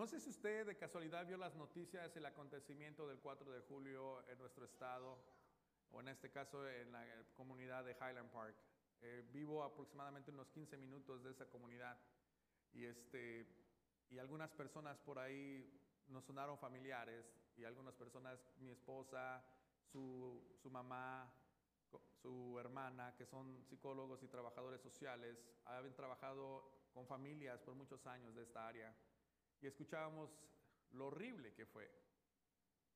[0.00, 4.26] No sé si usted de casualidad vio las noticias del acontecimiento del 4 de julio
[4.30, 5.18] en nuestro estado,
[5.90, 8.56] o en este caso en la comunidad de Highland Park.
[9.02, 12.00] Eh, vivo aproximadamente unos 15 minutos de esa comunidad
[12.72, 13.46] y, este,
[14.08, 15.70] y algunas personas por ahí
[16.08, 17.26] nos sonaron familiares
[17.58, 19.44] y algunas personas, mi esposa,
[19.92, 21.30] su, su mamá,
[22.22, 25.36] su hermana, que son psicólogos y trabajadores sociales,
[25.66, 28.96] habían trabajado con familias por muchos años de esta área
[29.60, 30.30] y escuchábamos
[30.92, 31.90] lo horrible que fue.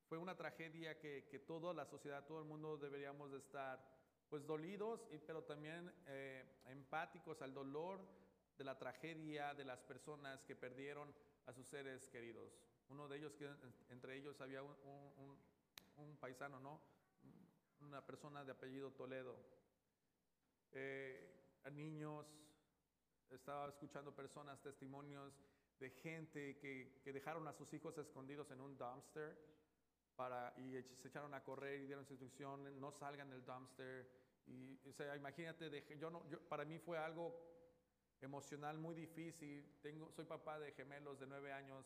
[0.08, 3.94] Fue una tragedia que, que toda la sociedad, todo el mundo deberíamos de estar
[4.28, 8.00] pues dolidos, pero también eh, empáticos al dolor
[8.56, 11.14] de la tragedia de las personas que perdieron
[11.46, 12.52] a sus seres queridos.
[12.88, 13.48] Uno de ellos, que
[13.90, 15.38] entre ellos había un,
[15.96, 16.80] un, paisano, ¿no?
[17.80, 19.36] Una persona de apellido Toledo.
[20.72, 21.30] Eh,
[21.72, 22.26] niños,
[23.30, 25.32] estaba escuchando personas, testimonios
[25.78, 29.36] de gente que, que, dejaron a sus hijos escondidos en un dumpster
[30.16, 34.08] para, y se echaron a correr y dieron instrucciones, no salgan del dumpster.
[34.46, 37.34] Y, o sea, imagínate, de, yo no, yo, para mí fue algo
[38.20, 39.78] emocional muy difícil.
[39.82, 41.84] Tengo, soy papá de gemelos de nueve años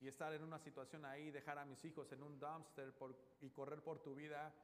[0.00, 3.50] y estar en una situación ahí, dejar a mis hijos en un dumpster por, y
[3.50, 4.54] correr por tu vida,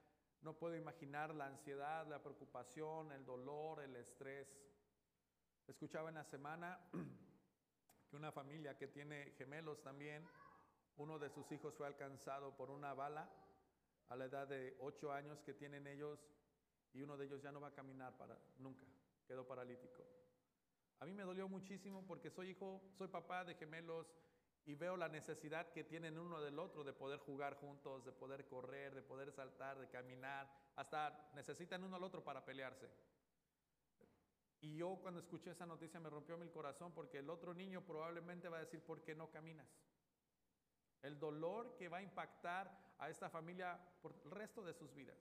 [0.43, 4.49] no puedo imaginar la ansiedad, la preocupación, el dolor, el estrés.
[5.67, 6.79] Escuchaba en la semana
[8.13, 10.29] que una familia que tiene gemelos también,
[10.99, 13.27] uno de sus hijos fue alcanzado por una bala
[14.11, 16.21] a la edad de ocho años que tienen ellos
[16.93, 18.85] y uno de ellos ya no va a caminar para nunca,
[19.27, 20.05] quedó paralítico.
[21.01, 24.07] A mí me dolió muchísimo porque soy hijo, soy papá de gemelos
[24.67, 28.45] y veo la necesidad que tienen uno del otro de poder jugar juntos, de poder
[28.45, 32.91] correr, de poder saltar, de caminar, hasta necesitan uno al otro para pelearse.
[34.63, 38.49] Y yo cuando escuché esa noticia me rompió mi corazón porque el otro niño probablemente
[38.49, 39.67] va a decir, ¿por qué no caminas?
[41.03, 45.19] El dolor que va a impactar a esta familia por el resto de sus vidas.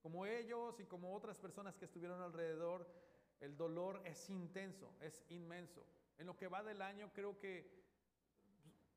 [0.00, 2.90] Como ellos y como otras personas que estuvieron alrededor,
[3.40, 5.84] el dolor es intenso, es inmenso.
[6.16, 7.84] En lo que va del año creo que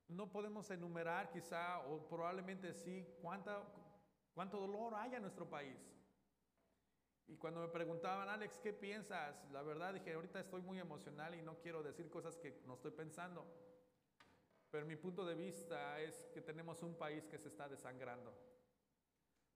[0.08, 3.62] no podemos enumerar quizá, o probablemente sí, cuánta,
[4.34, 5.78] cuánto dolor hay en nuestro país.
[7.28, 9.35] Y cuando me preguntaban, Alex, ¿qué piensas?
[9.51, 12.91] La verdad dije, ahorita estoy muy emocional y no quiero decir cosas que no estoy
[12.91, 13.45] pensando.
[14.69, 18.34] Pero mi punto de vista es que tenemos un país que se está desangrando.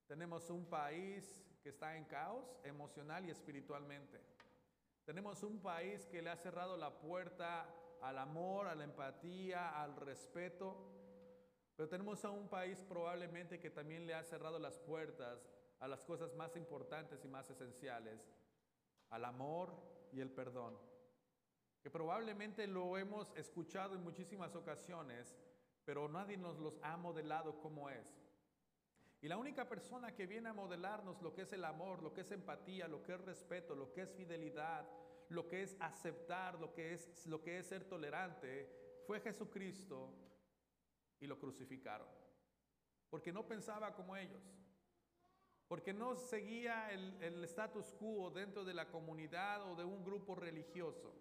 [0.08, 4.22] Tenemos un país que está en caos emocional y espiritualmente.
[5.06, 7.68] Tenemos un país que le ha cerrado la puerta
[8.02, 10.78] al amor, a la empatía, al respeto.
[11.76, 16.04] Pero tenemos a un país probablemente que también le ha cerrado las puertas a las
[16.06, 18.20] cosas más importantes y más esenciales,
[19.10, 19.74] al amor
[20.12, 20.78] y el perdón,
[21.82, 25.36] que probablemente lo hemos escuchado en muchísimas ocasiones,
[25.86, 28.06] pero nadie nos los ha modelado como es.
[29.22, 32.22] Y la única persona que viene a modelarnos lo que es el amor, lo que
[32.22, 34.88] es empatía, lo que es respeto, lo que es fidelidad,
[35.30, 40.14] lo que es aceptar, lo que es, lo que es ser tolerante, fue Jesucristo
[41.20, 42.08] y lo crucificaron.
[43.10, 44.44] Porque no pensaba como ellos
[45.68, 51.14] porque no seguía el, status quo dentro de la comunidad o de un grupo religioso.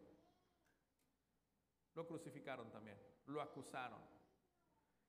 [1.94, 4.00] Lo crucificaron también, lo acusaron.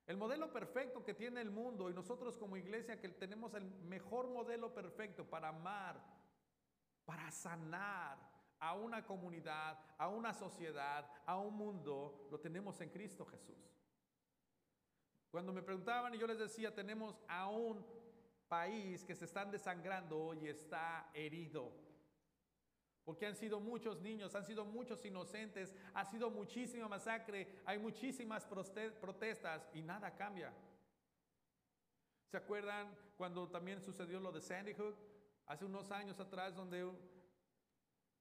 [0.08, 4.28] El modelo perfecto que tiene el mundo y nosotros como iglesia que tenemos el mejor
[4.30, 6.02] modelo perfecto para amar,
[7.06, 8.18] para sanar
[8.60, 13.78] a una comunidad, a una sociedad, a un mundo, lo tenemos en Cristo Jesús.
[15.30, 17.86] Cuando me preguntaban y yo les decía, tenemos a un
[18.48, 21.72] país que se están desangrando hoy está herido.
[23.04, 28.46] Porque han sido muchos niños, han sido muchos inocentes, ha sido muchísima masacre, hay muchísimas
[28.46, 30.54] protestas y nada cambia.
[32.30, 34.98] ¿Se acuerdan cuando también sucedió lo de Sandy Hook?
[35.46, 36.92] Hace unos años atrás donde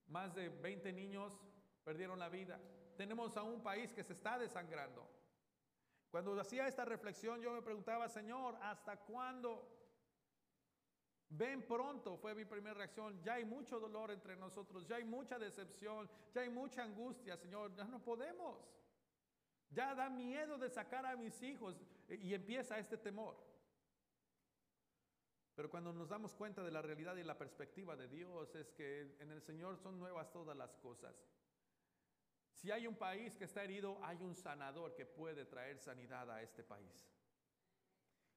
[0.07, 1.33] más de 20 niños
[1.83, 2.61] perdieron la vida.
[2.97, 5.11] Tenemos a un país que se está desangrando.
[6.13, 9.69] Cuando hacía esta reflexión yo me preguntaba, Señor, ¿hasta cuándo?
[11.28, 13.21] Ven pronto, fue mi primera reacción.
[13.23, 17.75] Ya hay mucho dolor entre nosotros, ya hay mucha decepción, ya hay mucha angustia, Señor.
[17.75, 18.59] Ya no podemos.
[19.71, 21.77] Ya da miedo de sacar a mis hijos
[22.09, 23.37] y empieza este temor.
[25.57, 29.17] Pero cuando nos damos cuenta de la realidad y la perspectiva de Dios es que
[29.19, 31.17] en el Señor son nuevas todas las cosas.
[32.53, 36.43] Si hay un país que está herido, hay un sanador que puede traer sanidad a
[36.43, 37.11] este país.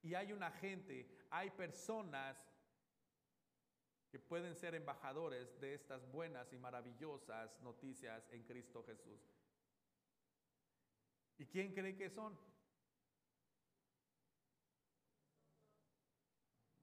[0.01, 2.48] Y hay una gente, hay personas
[4.11, 9.21] que pueden ser embajadores de estas buenas y maravillosas noticias en Cristo Jesús.
[11.38, 12.38] Y quién cree que son?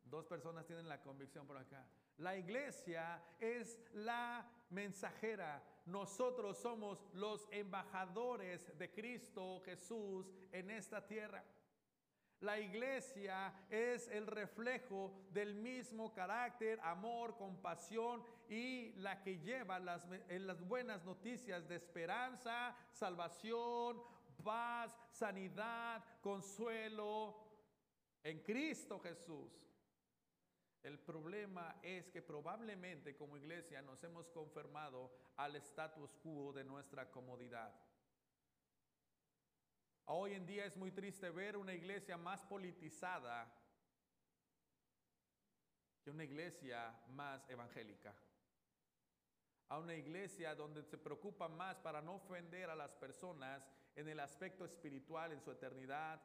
[0.04, 1.84] Dos personas tienen la convicción por acá.
[2.18, 5.62] La iglesia es la mensajera.
[5.84, 11.44] Nosotros somos los embajadores de Cristo Jesús en esta tierra.
[12.40, 20.06] La iglesia es el reflejo del mismo carácter, amor, compasión y la que lleva las,
[20.28, 24.02] en las buenas noticias de esperanza, salvación,
[24.44, 27.36] paz, sanidad, consuelo
[28.22, 29.50] en Cristo Jesús.
[30.82, 37.10] El problema es que probablemente como iglesia nos hemos confirmado al status quo de nuestra
[37.10, 37.74] comodidad.
[40.08, 43.52] Hoy en día es muy triste ver una iglesia más politizada
[46.00, 48.14] que una iglesia más evangélica.
[49.68, 54.20] A una iglesia donde se preocupa más para no ofender a las personas en el
[54.20, 56.22] aspecto espiritual, en su eternidad,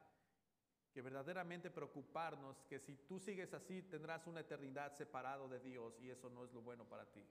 [0.93, 6.11] que verdaderamente preocuparnos que si tú sigues así tendrás una eternidad separado de Dios y
[6.11, 7.27] eso no es lo bueno para ti.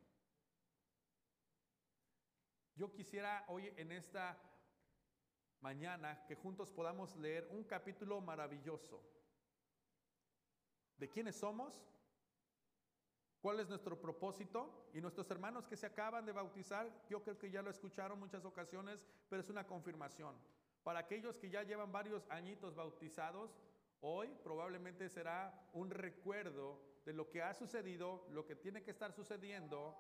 [2.74, 4.36] Yo quisiera hoy en esta
[5.60, 9.02] mañana que juntos podamos leer un capítulo maravilloso.
[10.96, 11.86] ¿De quiénes somos?
[13.40, 14.90] ¿Cuál es nuestro propósito?
[14.92, 18.44] Y nuestros hermanos que se acaban de bautizar, yo creo que ya lo escucharon muchas
[18.44, 20.36] ocasiones, pero es una confirmación.
[20.82, 23.58] Para aquellos que ya llevan varios añitos bautizados,
[24.00, 29.12] hoy probablemente será un recuerdo de lo que ha sucedido, lo que tiene que estar
[29.12, 29.96] sucediendo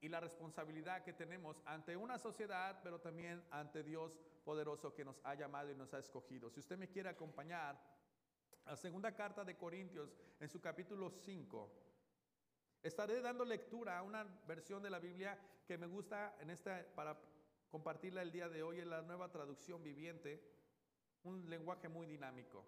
[0.00, 5.20] y la responsabilidad que tenemos ante una sociedad, pero también ante Dios poderoso que nos
[5.24, 6.50] ha llamado y nos ha escogido.
[6.50, 7.80] Si usted me quiere acompañar
[8.64, 11.70] a segunda carta de Corintios en su capítulo 5,
[12.82, 17.18] estaré dando lectura a una versión de la Biblia que me gusta en esta para
[17.70, 20.42] compartirla el día de hoy en la nueva traducción viviente,
[21.22, 22.66] un lenguaje muy dinámico.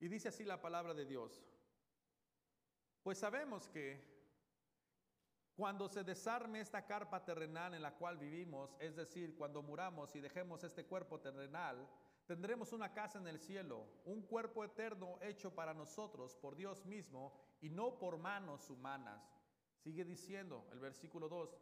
[0.00, 1.44] Y dice así la palabra de Dios.
[3.02, 4.17] Pues sabemos que
[5.58, 10.20] cuando se desarme esta carpa terrenal en la cual vivimos, es decir, cuando muramos y
[10.20, 11.84] dejemos este cuerpo terrenal,
[12.28, 17.32] tendremos una casa en el cielo, un cuerpo eterno hecho para nosotros por Dios mismo
[17.60, 19.20] y no por manos humanas.
[19.82, 21.58] Sigue diciendo el versículo 2,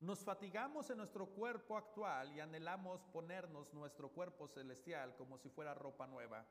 [0.00, 5.74] nos fatigamos en nuestro cuerpo actual y anhelamos ponernos nuestro cuerpo celestial como si fuera
[5.74, 6.46] ropa nueva.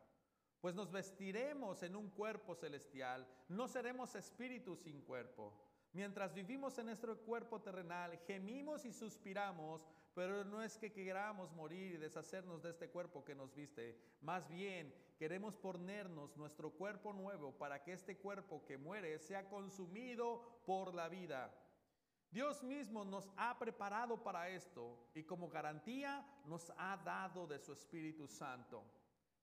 [0.62, 5.65] Pues nos vestiremos en un cuerpo celestial, no seremos espíritus sin cuerpo.
[5.96, 11.94] Mientras vivimos en nuestro cuerpo terrenal, gemimos y suspiramos, pero no es que queramos morir
[11.94, 13.98] y deshacernos de este cuerpo que nos viste.
[14.20, 20.62] Más bien, queremos ponernos nuestro cuerpo nuevo para que este cuerpo que muere sea consumido
[20.66, 21.58] por la vida.
[22.30, 27.72] Dios mismo nos ha preparado para esto y como garantía nos ha dado de su
[27.72, 28.84] Espíritu Santo.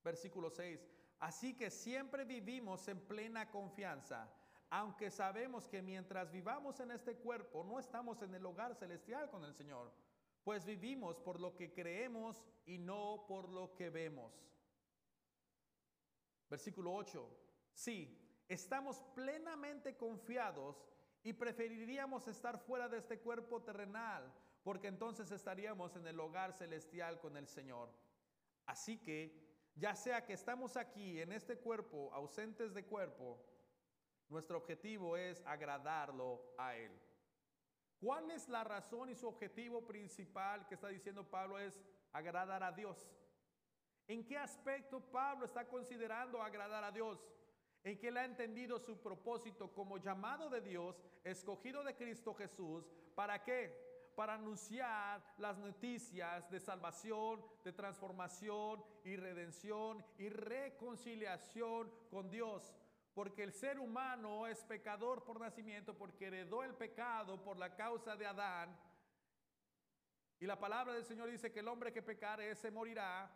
[0.04, 0.86] Versículo 6.
[1.18, 4.30] Así que siempre vivimos en plena confianza
[4.72, 9.44] aunque sabemos que mientras vivamos en este cuerpo no estamos en el hogar celestial con
[9.44, 9.92] el Señor,
[10.42, 14.32] pues vivimos por lo que creemos y no por lo que vemos.
[16.48, 17.28] Versículo 8.
[17.74, 20.82] Sí, estamos plenamente confiados
[21.22, 24.32] y preferiríamos estar fuera de este cuerpo terrenal,
[24.62, 27.90] porque entonces estaríamos en el hogar celestial con el Señor.
[28.64, 33.38] Así que, ya sea que estamos aquí en este cuerpo, ausentes de cuerpo,
[34.32, 36.90] nuestro objetivo es agradarlo a Él.
[38.00, 41.80] ¿Cuál es la razón y su objetivo principal que está diciendo Pablo es
[42.12, 43.06] agradar a Dios?
[44.08, 47.20] ¿En qué aspecto Pablo está considerando agradar a Dios?
[47.84, 52.90] ¿En qué él ha entendido su propósito como llamado de Dios, escogido de Cristo Jesús?
[53.14, 54.12] ¿Para qué?
[54.16, 62.74] Para anunciar las noticias de salvación, de transformación y redención y reconciliación con Dios.
[63.14, 68.16] Porque el ser humano es pecador por nacimiento, porque heredó el pecado por la causa
[68.16, 68.74] de Adán.
[70.40, 73.30] Y la palabra del Señor dice que el hombre que pecare, ese morirá.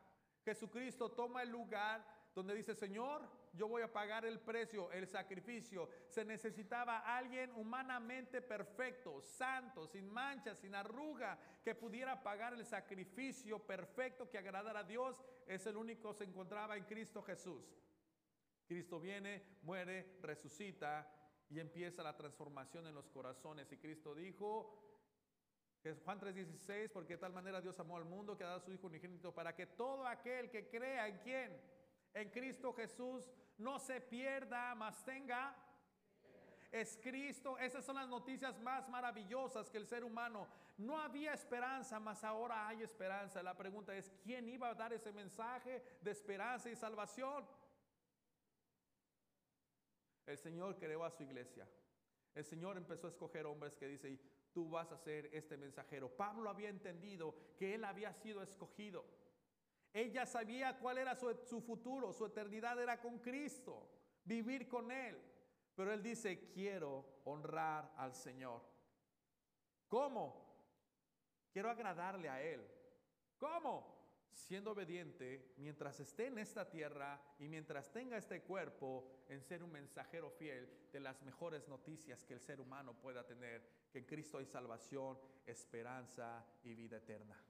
[0.45, 2.05] Jesucristo toma el lugar
[2.35, 5.89] donde dice, Señor, yo voy a pagar el precio, el sacrificio.
[6.09, 13.59] Se necesitaba alguien humanamente perfecto, santo, sin mancha, sin arruga, que pudiera pagar el sacrificio
[13.59, 15.23] perfecto que agradara a Dios.
[15.47, 17.65] Es el único que se encontraba en Cristo Jesús.
[18.67, 21.11] Cristo viene, muere, resucita
[21.49, 23.71] y empieza la transformación en los corazones.
[23.73, 24.83] Y Cristo dijo,
[26.05, 28.73] Juan 3:16, porque de tal manera Dios amó al mundo que ha dado a su
[28.73, 31.61] Hijo unigénito para que todo aquel que crea en quién,
[32.15, 35.55] en Cristo Jesús, no se pierda, mas tenga
[36.73, 37.59] es Cristo.
[37.59, 40.49] Esas son las noticias más maravillosas que el ser humano.
[40.77, 43.43] No había esperanza, mas ahora hay esperanza.
[43.43, 47.47] La pregunta es, ¿quién iba a dar ese mensaje de esperanza y salvación?
[50.27, 51.69] El Señor creó a su iglesia.
[52.35, 54.19] El Señor empezó a escoger hombres que dice,
[54.53, 56.15] tú vas a ser este mensajero.
[56.15, 59.05] Pablo había entendido que él había sido escogido.
[59.93, 63.89] Ella sabía cuál era su, su, futuro, su eternidad era con Cristo,
[64.25, 65.19] vivir con Él.
[65.75, 68.63] Pero Él dice, quiero honrar al Señor.
[69.89, 70.45] ¿Cómo?
[71.51, 72.67] Quiero agradarle a Él.
[73.39, 73.96] ¿Cómo?
[74.33, 79.73] Siendo obediente mientras esté en esta tierra y mientras tenga este cuerpo en ser un
[79.73, 84.39] mensajero fiel de las mejores noticias que el ser humano pueda tener, que en Cristo
[84.39, 87.43] hay salvación, esperanza y vida eterna.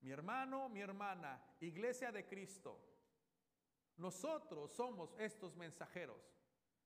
[0.00, 2.78] Mi hermano, mi hermana, iglesia de Cristo,
[3.96, 6.34] nosotros somos estos mensajeros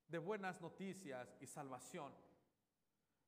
[0.07, 2.15] de buenas noticias y salvación.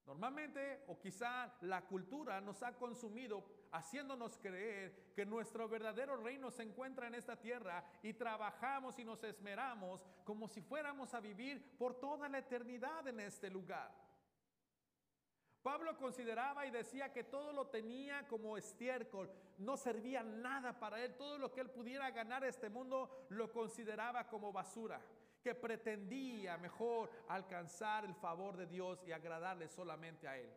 [0.06, 6.62] Normalmente o quizá la cultura nos ha consumido haciéndonos creer que nuestro verdadero reino se
[6.62, 11.98] encuentra en esta tierra y trabajamos y nos esmeramos como si fuéramos a vivir por
[11.98, 13.90] toda la eternidad en este lugar.
[15.62, 21.14] Pablo consideraba y decía que todo lo tenía como estiércol, no servía nada para él,
[21.16, 25.00] todo lo que él pudiera ganar este mundo lo consideraba como basura
[25.42, 30.50] que pretendía mejor alcanzar el favor de Dios y agradarle solamente a Él.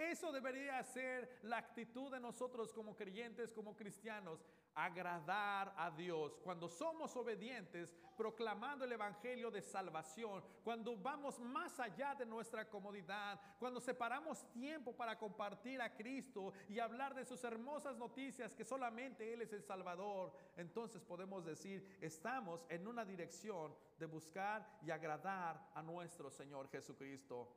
[0.00, 4.42] Eso debería ser la actitud de nosotros como creyentes, como cristianos,
[4.74, 6.38] agradar a Dios.
[6.42, 13.38] Cuando somos obedientes, proclamando el Evangelio de salvación, cuando vamos más allá de nuestra comodidad,
[13.58, 19.30] cuando separamos tiempo para compartir a Cristo y hablar de sus hermosas noticias que solamente
[19.34, 25.68] Él es el Salvador, entonces podemos decir, estamos en una dirección de buscar y agradar
[25.74, 27.54] a nuestro Señor Jesucristo.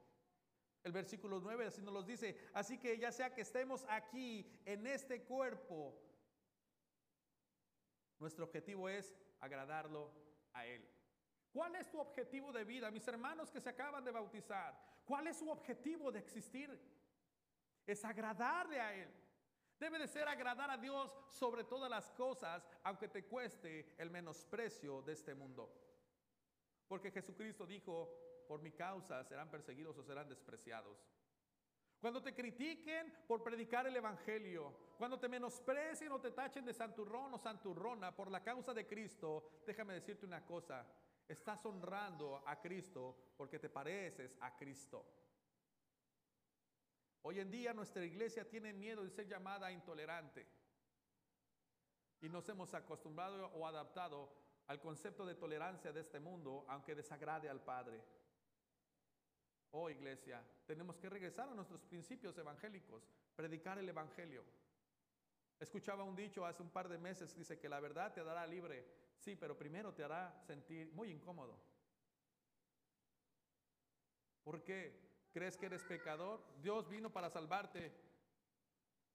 [0.84, 4.86] El versículo 9 así nos lo dice, así que ya sea que estemos aquí en
[4.86, 5.98] este cuerpo,
[8.20, 10.12] nuestro objetivo es agradarlo
[10.52, 10.86] a Él.
[11.54, 14.78] ¿Cuál es tu objetivo de vida, mis hermanos que se acaban de bautizar?
[15.06, 16.80] ¿Cuál es su objetivo de existir?
[17.86, 19.10] Es agradarle a Él.
[19.80, 25.02] Debe de ser agradar a Dios sobre todas las cosas, aunque te cueste el menosprecio
[25.02, 25.72] de este mundo.
[26.88, 30.98] Porque Jesucristo dijo, por mi causa serán perseguidos o serán despreciados.
[32.00, 37.34] Cuando te critiquen por predicar el Evangelio, cuando te menosprecien o te tachen de santurrón
[37.34, 40.86] o santurrona por la causa de Cristo, déjame decirte una cosa,
[41.28, 45.06] estás honrando a Cristo porque te pareces a Cristo.
[47.22, 50.46] Hoy en día nuestra iglesia tiene miedo de ser llamada intolerante
[52.20, 54.30] y nos hemos acostumbrado o adaptado
[54.68, 58.04] al concepto de tolerancia de este mundo, aunque desagrade al Padre.
[59.76, 64.44] Oh iglesia, tenemos que regresar a nuestros principios evangélicos, predicar el Evangelio.
[65.60, 68.86] Escuchaba un dicho hace un par de meses, dice que la verdad te dará libre,
[69.18, 71.58] sí, pero primero te hará sentir muy incómodo.
[74.44, 74.96] ¿Por qué?
[75.32, 76.46] ¿Crees que eres pecador?
[76.62, 77.92] Dios vino para salvarte.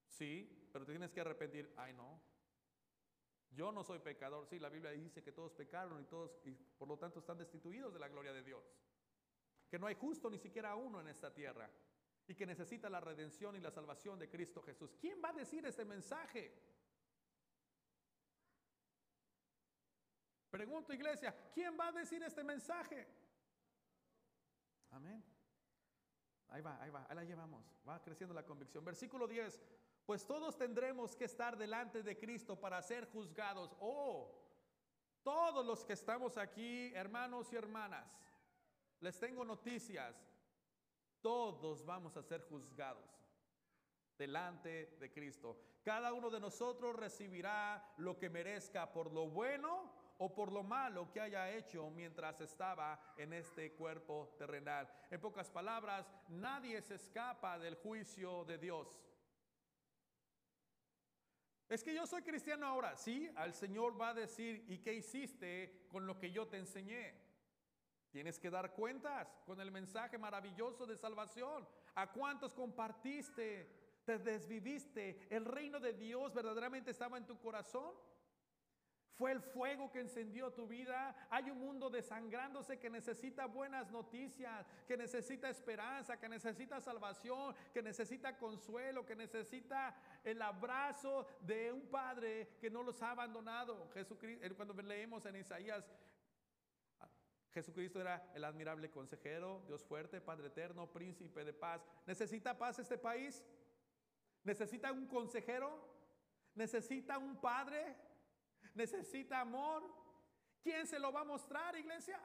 [0.08, 1.72] Sí, pero te tienes que arrepentir.
[1.76, 2.20] Ay, no.
[3.52, 4.44] Yo no soy pecador.
[4.48, 7.94] Sí, la Biblia dice que todos pecaron y todos, y por lo tanto, están destituidos
[7.94, 8.64] de la gloria de Dios
[9.68, 11.70] que no hay justo ni siquiera uno en esta tierra
[12.26, 14.96] y que necesita la redención y la salvación de Cristo Jesús.
[15.00, 16.52] ¿Quién va a decir este mensaje?
[20.50, 23.06] Pregunto iglesia, ¿quién va a decir este mensaje?
[24.90, 25.22] Amén.
[26.48, 27.64] Ahí va, ahí va, ahí la llevamos.
[27.86, 28.84] Va creciendo la convicción.
[28.84, 29.60] Versículo 10.
[30.06, 33.76] Pues todos tendremos que estar delante de Cristo para ser juzgados.
[33.80, 34.34] Oh,
[35.22, 38.10] todos los que estamos aquí, hermanos y hermanas,
[39.00, 40.16] les tengo noticias.
[41.20, 43.10] Todos vamos a ser juzgados
[44.16, 45.58] delante de Cristo.
[45.82, 51.10] Cada uno de nosotros recibirá lo que merezca por lo bueno o por lo malo
[51.12, 54.92] que haya hecho mientras estaba en este cuerpo terrenal.
[55.10, 59.00] En pocas palabras, nadie se escapa del juicio de Dios.
[61.68, 65.86] Es que yo soy cristiano ahora, sí, al Señor va a decir, ¿y qué hiciste
[65.88, 67.27] con lo que yo te enseñé?
[68.10, 71.66] Tienes que dar cuentas con el mensaje maravilloso de salvación.
[71.94, 73.68] ¿A cuántos compartiste?
[74.04, 75.26] ¿Te desviviste?
[75.28, 77.92] ¿El reino de Dios verdaderamente estaba en tu corazón?
[79.18, 81.26] ¿Fue el fuego que encendió tu vida?
[81.28, 87.82] Hay un mundo desangrándose que necesita buenas noticias, que necesita esperanza, que necesita salvación, que
[87.82, 93.90] necesita consuelo, que necesita el abrazo de un padre que no los ha abandonado.
[93.92, 95.84] Jesucristo, cuando leemos en Isaías
[97.52, 101.84] Jesucristo era el admirable consejero, Dios fuerte, Padre eterno, príncipe de paz.
[102.06, 103.44] ¿Necesita paz este país?
[104.44, 105.70] ¿Necesita un consejero?
[106.54, 107.96] ¿Necesita un padre?
[108.74, 109.82] ¿Necesita amor?
[110.62, 112.20] ¿Quién se lo va a mostrar, iglesia?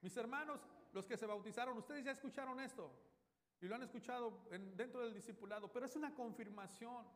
[0.00, 0.60] Mis hermanos,
[0.92, 2.90] los que se bautizaron, ustedes ya escucharon esto
[3.60, 7.06] y lo han escuchado dentro del discipulado, pero es una confirmación.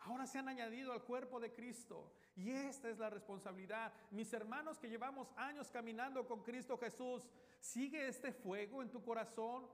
[0.00, 3.92] Ahora se han añadido al cuerpo de Cristo y esta es la responsabilidad.
[4.10, 7.28] Mis hermanos que llevamos años caminando con Cristo Jesús,
[7.58, 9.68] ¿sigue este fuego en tu corazón?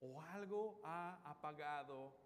[0.00, 2.16] ¿O algo ha apagado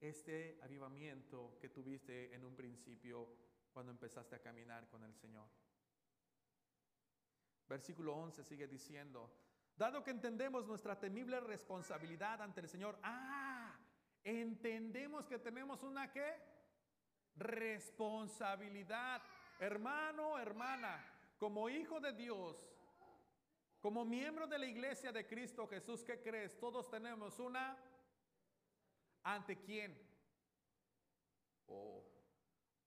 [0.00, 3.26] este avivamiento que tuviste en un principio
[3.72, 5.48] cuando empezaste a caminar con el Señor?
[7.66, 9.32] Versículo 11 sigue diciendo,
[9.76, 13.55] dado que entendemos nuestra temible responsabilidad ante el Señor, ah,
[14.26, 16.34] entendemos que tenemos una qué?
[17.36, 19.22] Responsabilidad.
[19.60, 21.02] Hermano, hermana,
[21.38, 22.56] como hijo de Dios,
[23.80, 26.58] como miembro de la iglesia de Cristo Jesús, ¿qué crees?
[26.58, 27.78] Todos tenemos una...
[29.22, 29.96] ¿Ante quién?
[31.66, 32.04] Oh,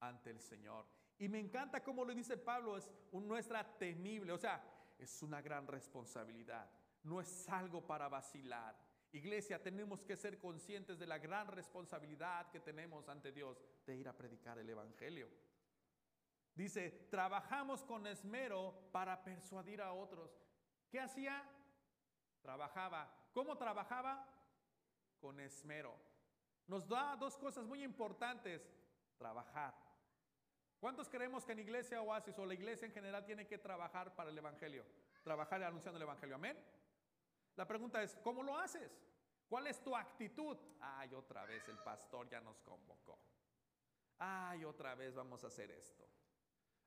[0.01, 0.85] ante el Señor.
[1.17, 4.61] Y me encanta como lo dice Pablo, es nuestra temible, o sea,
[4.97, 6.69] es una gran responsabilidad,
[7.03, 8.88] no es algo para vacilar.
[9.11, 14.07] Iglesia, tenemos que ser conscientes de la gran responsabilidad que tenemos ante Dios de ir
[14.07, 15.29] a predicar el Evangelio.
[16.53, 20.31] Dice, trabajamos con esmero para persuadir a otros.
[20.89, 21.43] ¿Qué hacía?
[22.41, 23.11] Trabajaba.
[23.33, 24.27] ¿Cómo trabajaba?
[25.19, 25.95] Con esmero.
[26.67, 28.69] Nos da dos cosas muy importantes.
[29.17, 29.89] Trabajar
[30.79, 34.29] ¿Cuántos creemos que en Iglesia Oasis o la iglesia en general tiene que trabajar para
[34.29, 34.85] el Evangelio?
[35.23, 36.35] Trabajar anunciando el Evangelio.
[36.35, 36.57] Amén.
[37.59, 38.89] La pregunta es, ¿cómo lo haces?
[39.49, 40.57] ¿Cuál es tu actitud?
[40.79, 43.19] Ay, otra vez el pastor ya nos convocó.
[44.17, 46.07] Ay, otra vez vamos a hacer esto.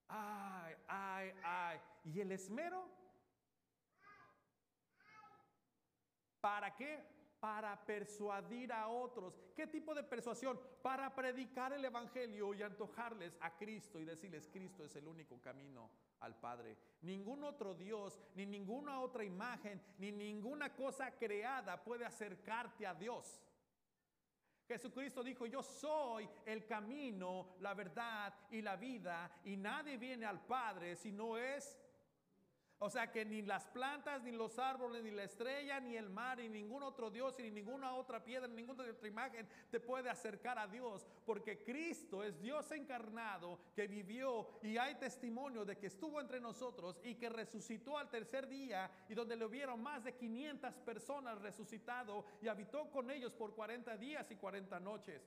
[0.08, 1.80] Ay, ay, ay.
[2.04, 2.90] ¿Y el esmero?
[6.40, 7.06] ¿Para qué?
[7.42, 9.36] Para persuadir a otros.
[9.56, 10.60] ¿Qué tipo de persuasión?
[10.80, 15.90] Para predicar el Evangelio y antojarles a Cristo y decirles, Cristo es el único camino
[16.20, 16.78] al Padre.
[17.00, 23.42] Ningún otro Dios, ni ninguna otra imagen, ni ninguna cosa creada puede acercarte a Dios.
[24.68, 30.46] Jesucristo dijo, yo soy el camino, la verdad y la vida, y nadie viene al
[30.46, 31.76] Padre si no es
[32.84, 36.38] o sea que ni las plantas, ni los árboles, ni la estrella, ni el mar,
[36.38, 40.58] ni ningún otro Dios, ni ninguna otra piedra, ni ninguna otra imagen te puede acercar
[40.58, 41.06] a Dios.
[41.24, 46.98] Porque Cristo es Dios encarnado que vivió y hay testimonio de que estuvo entre nosotros
[47.04, 52.24] y que resucitó al tercer día y donde le hubieron más de 500 personas resucitado
[52.40, 55.22] y habitó con ellos por 40 días y 40 noches.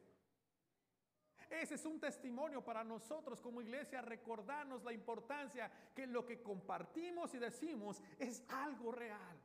[1.49, 7.33] Ese es un testimonio para nosotros como iglesia, recordarnos la importancia que lo que compartimos
[7.33, 9.39] y decimos es algo real.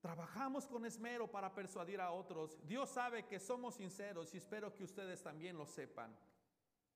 [0.00, 2.58] Trabajamos con esmero para persuadir a otros.
[2.66, 6.14] Dios sabe que somos sinceros y espero que ustedes también lo sepan.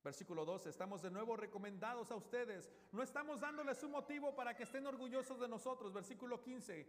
[0.04, 2.70] Versículo 12, estamos de nuevo recomendados a ustedes.
[2.92, 5.92] No estamos dándoles un motivo para que estén orgullosos de nosotros.
[5.92, 6.86] Versículo 15,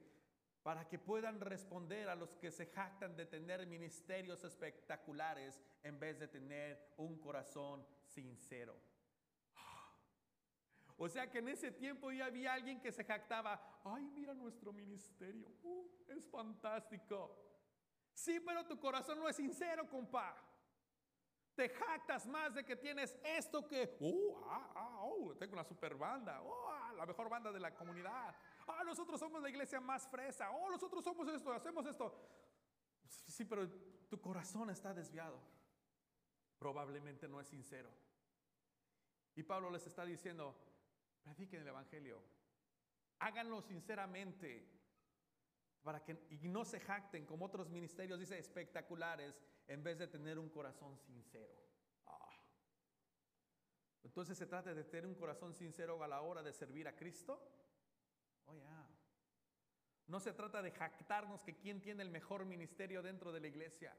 [0.63, 6.19] para que puedan responder a los que se jactan de tener ministerios espectaculares en vez
[6.19, 8.75] de tener un corazón sincero.
[10.97, 14.73] O sea que en ese tiempo ya había alguien que se jactaba, ay, mira nuestro
[14.73, 17.37] ministerio, uh, es fantástico.
[18.13, 20.35] Sí, pero tu corazón no es sincero, compa.
[21.55, 25.95] Te jactas más de que tienes esto que, uh, ah, ah, oh, tengo una super
[25.95, 28.35] banda, oh, la mejor banda de la comunidad
[28.71, 32.13] ah, nosotros somos la iglesia más fresa, oh, nosotros somos esto, hacemos esto.
[33.27, 33.69] Sí, pero
[34.09, 35.39] tu corazón está desviado.
[36.57, 37.89] Probablemente no es sincero.
[39.35, 40.55] Y Pablo les está diciendo,
[41.23, 42.21] prediquen el Evangelio,
[43.19, 44.67] háganlo sinceramente,
[45.81, 50.37] para que y no se jacten como otros ministerios, dice, espectaculares, en vez de tener
[50.37, 51.55] un corazón sincero.
[52.07, 52.35] Ah.
[54.03, 57.41] Entonces se trata de tener un corazón sincero a la hora de servir a Cristo.
[58.49, 58.89] Oh,
[60.07, 63.95] no se trata de jactarnos que quién tiene el mejor ministerio dentro de la iglesia.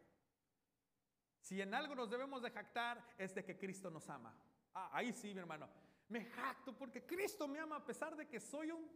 [1.41, 4.37] Si en algo nos debemos de jactar es de que Cristo nos ama.
[4.75, 5.69] Ah, ahí sí, mi hermano.
[6.09, 8.91] Me jacto porque Cristo me ama a pesar de que soy un...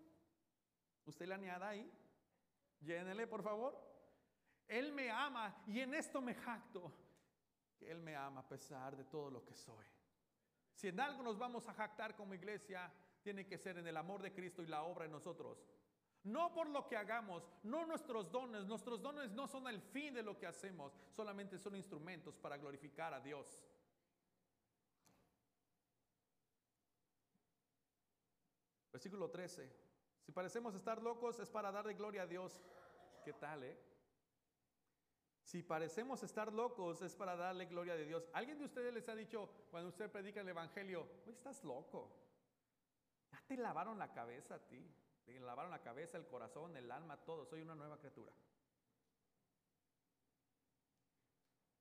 [1.07, 1.91] ¿Usted la añada ahí?
[2.81, 3.81] Llénele, por favor.
[4.67, 6.93] Él me ama y en esto me jacto.
[7.79, 9.87] Que Él me ama a pesar de todo lo que soy.
[10.73, 12.93] Si en algo nos vamos a jactar como iglesia,
[13.25, 15.59] tiene que ser en el amor de Cristo y la obra en nosotros.
[16.23, 18.67] No por lo que hagamos, no nuestros dones.
[18.67, 23.13] Nuestros dones no son el fin de lo que hacemos, solamente son instrumentos para glorificar
[23.15, 23.59] a Dios.
[28.93, 29.71] Versículo 13.
[30.21, 32.63] Si parecemos estar locos es para darle gloria a Dios.
[33.25, 33.79] ¿Qué tal, eh?
[35.43, 38.29] Si parecemos estar locos es para darle gloria a Dios.
[38.35, 42.24] ¿Alguien de ustedes les ha dicho cuando usted predica el Evangelio, estás loco?
[43.47, 44.91] Te lavaron la cabeza a ti.
[45.25, 47.45] Te lavaron la cabeza, el corazón, el alma, todo.
[47.47, 48.33] Soy una nueva criatura.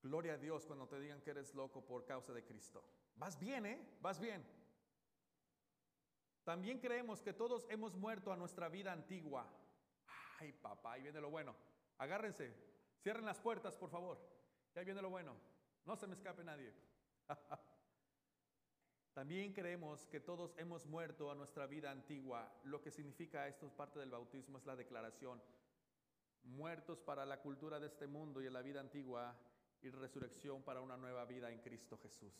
[0.01, 2.83] Gloria a Dios cuando te digan que eres loco por causa de Cristo.
[3.15, 3.97] Vas bien, ¿eh?
[4.01, 4.45] Vas bien.
[6.43, 9.47] También creemos que todos hemos muerto a nuestra vida antigua.
[10.39, 11.55] Ay, papá, ahí viene lo bueno.
[11.97, 12.53] Agárrense,
[13.01, 14.19] cierren las puertas, por favor.
[14.75, 15.37] Ya viene lo bueno.
[15.85, 16.73] No se me escape nadie.
[19.13, 22.51] También creemos que todos hemos muerto a nuestra vida antigua.
[22.63, 25.41] Lo que significa esto, parte del bautismo, es la declaración.
[26.45, 29.37] Muertos para la cultura de este mundo y en la vida antigua
[29.81, 32.33] y resurrección para una nueva vida en Cristo Jesús.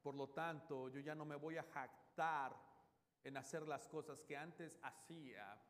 [0.00, 2.54] Por lo tanto, yo ya no me voy a jactar
[3.24, 5.60] en hacer las cosas que antes hacía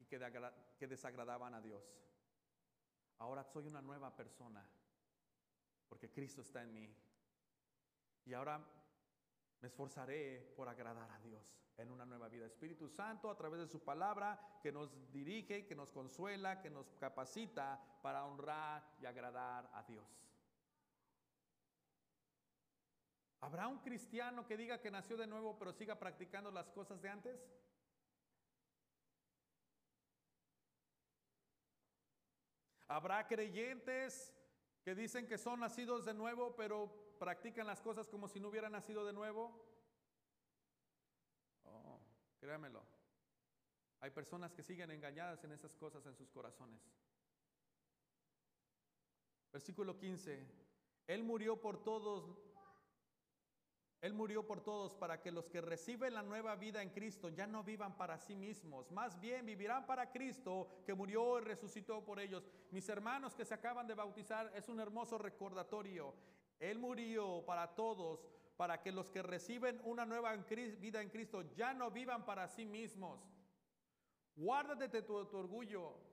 [0.00, 1.84] y que desagradaban a Dios.
[3.18, 4.68] Ahora soy una nueva persona
[5.88, 6.94] porque Cristo está en mí.
[8.24, 8.58] Y ahora
[9.60, 12.46] me esforzaré por agradar a Dios en una nueva vida.
[12.46, 16.92] Espíritu Santo, a través de su palabra, que nos dirige, que nos consuela, que nos
[16.94, 20.06] capacita para honrar y agradar a Dios.
[23.40, 27.08] ¿Habrá un cristiano que diga que nació de nuevo pero siga practicando las cosas de
[27.08, 27.40] antes?
[32.88, 34.34] ¿Habrá creyentes
[34.88, 38.72] que dicen que son nacidos de nuevo pero practican las cosas como si no hubieran
[38.72, 39.52] nacido de nuevo?
[41.64, 42.00] Oh,
[42.40, 42.82] créamelo.
[44.00, 46.80] Hay personas que siguen engañadas en esas cosas en sus corazones.
[49.52, 50.46] Versículo 15.
[51.06, 52.38] Él murió por todos
[54.00, 57.48] él murió por todos para que los que reciben la nueva vida en Cristo ya
[57.48, 62.20] no vivan para sí mismos, más bien vivirán para Cristo que murió y resucitó por
[62.20, 62.46] ellos.
[62.70, 66.14] Mis hermanos que se acaban de bautizar, es un hermoso recordatorio.
[66.60, 71.74] Él murió para todos, para que los que reciben una nueva vida en Cristo ya
[71.74, 73.20] no vivan para sí mismos.
[74.36, 76.07] Guárdate de tu, tu orgullo,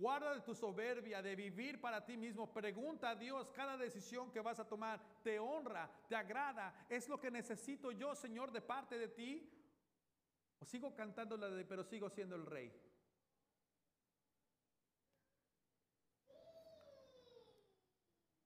[0.00, 2.50] Guarda de tu soberbia de vivir para ti mismo.
[2.50, 4.98] Pregunta a Dios cada decisión que vas a tomar.
[5.22, 5.90] ¿Te honra?
[6.08, 6.86] ¿Te agrada?
[6.88, 9.46] ¿Es lo que necesito yo, Señor, de parte de ti?
[10.58, 12.72] ¿O sigo cantando la de pero sigo siendo el rey?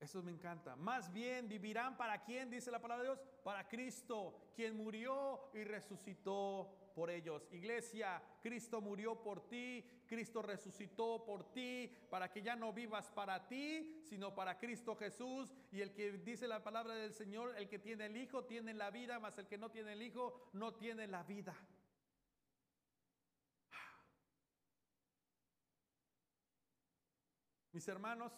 [0.00, 0.74] Eso me encanta.
[0.74, 5.62] Más bien vivirán para quién, dice la palabra de Dios, para Cristo, quien murió y
[5.62, 7.46] resucitó por ellos.
[7.50, 13.46] Iglesia, Cristo murió por ti, Cristo resucitó por ti, para que ya no vivas para
[13.48, 15.52] ti, sino para Cristo Jesús.
[15.72, 18.90] Y el que dice la palabra del Señor, el que tiene el Hijo tiene la
[18.90, 21.56] vida, mas el que no tiene el Hijo no tiene la vida.
[27.72, 28.32] Mis hermanos,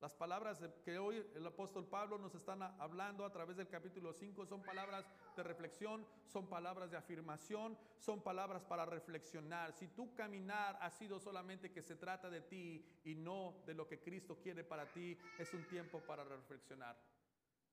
[0.00, 4.44] las palabras que hoy el apóstol Pablo nos están hablando a través del capítulo 5
[4.44, 9.72] son palabras de reflexión, son palabras de afirmación, son palabras para reflexionar.
[9.72, 13.88] Si tu caminar ha sido solamente que se trata de ti y no de lo
[13.88, 16.96] que Cristo quiere para ti, es un tiempo para reflexionar.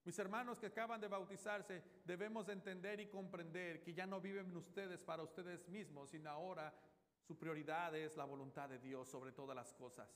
[0.06, 5.02] Mis hermanos que acaban de bautizarse, debemos entender y comprender que ya no viven ustedes
[5.02, 6.74] para ustedes mismos, sino ahora
[7.22, 10.10] su prioridad es la voluntad de Dios sobre todas las cosas.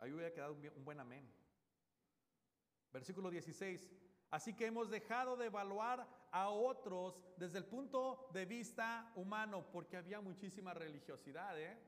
[0.00, 1.28] Ahí hubiera quedado un buen amén.
[2.92, 3.88] Versículo 16.
[4.30, 9.96] Así que hemos dejado de evaluar a otros desde el punto de vista humano, porque
[9.96, 11.58] había muchísima religiosidad.
[11.58, 11.78] ¿eh?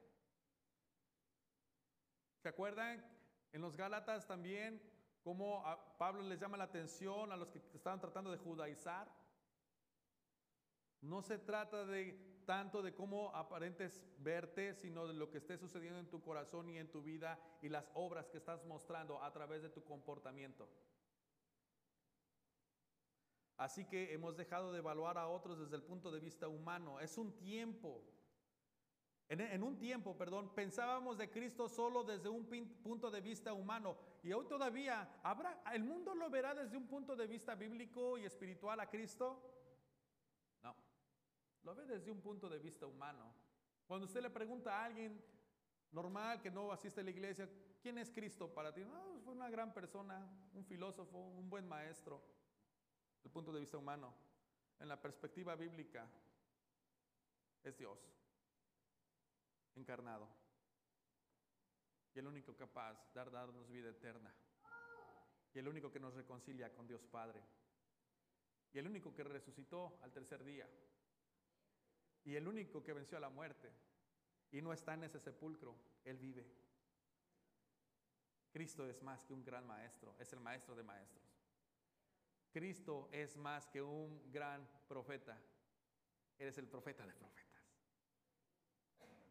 [2.39, 3.05] ¿Se acuerdan?
[3.53, 4.81] En los Gálatas también,
[5.23, 5.63] cómo
[5.99, 9.13] Pablo les llama la atención a los que estaban tratando de judaizar.
[11.03, 16.01] No se trata de tanto de cómo aparentes verte, sino de lo que esté sucediendo
[16.01, 19.63] en tu corazón y en tu vida y las obras que estás mostrando a través
[19.63, 20.69] de tu comportamiento.
[23.57, 26.99] Así que hemos dejado de evaluar a otros desde el punto de vista humano.
[26.99, 28.03] Es un tiempo.
[29.29, 32.49] En, un tiempo, perdón, pensábamos de Cristo solo desde un
[32.83, 33.97] punto de vista humano.
[34.25, 38.25] Y hoy todavía, ¿habrá, ¿el mundo lo verá desde un punto de vista bíblico y
[38.25, 39.60] espiritual a Cristo?
[41.63, 43.35] Lo ve desde un punto de vista humano.
[43.87, 45.23] Cuando usted le pregunta a alguien
[45.93, 47.49] normal que no asiste a la iglesia,
[47.83, 48.85] ¿quién es Cristo para ti?
[48.85, 52.23] No, fue una gran persona, un filósofo, un buen maestro,
[53.25, 54.15] el punto de vista humano.
[54.79, 56.09] En la perspectiva bíblica,
[57.63, 57.99] es Dios
[59.75, 60.29] encarnado
[62.15, 64.35] y el único capaz de darnos vida eterna
[65.53, 67.43] y el único que nos reconcilia con Dios Padre
[68.73, 70.69] y el único que resucitó al tercer día
[72.25, 73.73] y el único que venció a la muerte
[74.51, 76.47] y no está en ese sepulcro, Él vive.
[78.53, 81.25] Cristo es más que un gran maestro, es el maestro de maestros.
[82.53, 85.41] Cristo es más que un gran profeta,
[86.37, 87.50] eres el profeta de profetas.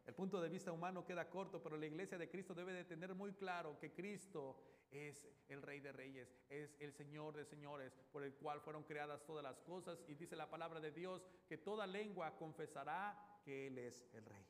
[0.10, 3.14] El punto de vista humano queda corto, pero la iglesia de Cristo debe de tener
[3.14, 8.24] muy claro que Cristo es el Rey de Reyes, es el Señor de Señores, por
[8.24, 10.04] el cual fueron creadas todas las cosas.
[10.08, 14.48] Y dice la palabra de Dios que toda lengua confesará que Él es el Rey,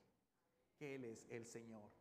[0.78, 1.92] que Él es el Señor.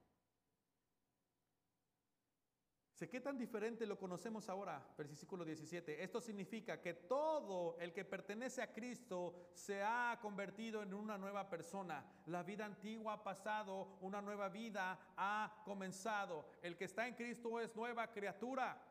[2.99, 6.03] Sé qué tan diferente lo conocemos ahora, versículo 17.
[6.03, 11.49] Esto significa que todo el que pertenece a Cristo se ha convertido en una nueva
[11.49, 12.05] persona.
[12.27, 16.51] La vida antigua ha pasado, una nueva vida ha comenzado.
[16.61, 18.83] El que está en Cristo es nueva criatura.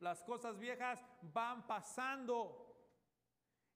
[0.00, 2.66] Las cosas viejas van pasando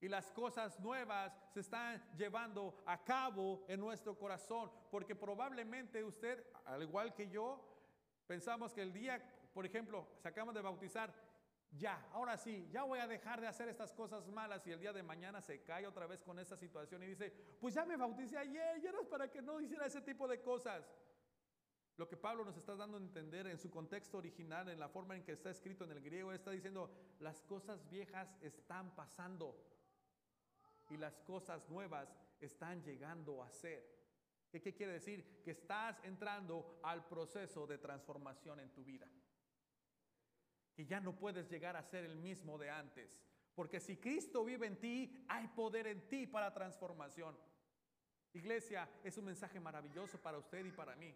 [0.02, 6.44] y las cosas nuevas se están llevando a cabo en nuestro corazón, porque probablemente usted,
[6.66, 7.73] al igual que yo,
[8.26, 11.12] Pensamos que el día, por ejemplo, se acabamos de bautizar,
[11.76, 14.92] ya, ahora sí, ya voy a dejar de hacer estas cosas malas y el día
[14.92, 18.38] de mañana se cae otra vez con esa situación y dice, pues ya me bauticé
[18.38, 20.88] ayer, ya era para que no hiciera ese tipo de cosas.
[21.96, 25.16] Lo que Pablo nos está dando a entender en su contexto original, en la forma
[25.16, 29.56] en que está escrito en el griego, está diciendo, las cosas viejas están pasando
[30.90, 33.93] y las cosas nuevas están llegando a ser.
[34.60, 35.40] ¿Qué, quiere decir?
[35.42, 39.08] Que estás entrando al proceso de transformación en tu vida.
[40.74, 43.20] Que ya no puedes llegar a ser el mismo de antes.
[43.54, 47.36] Porque si Cristo vive en ti, hay poder en ti para transformación.
[48.32, 51.14] Iglesia, es un mensaje maravilloso para usted y para mí.